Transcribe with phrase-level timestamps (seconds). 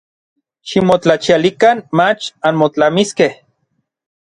[0.71, 2.21] Ximotlachialikan mach
[2.53, 3.31] anmotlamiskej.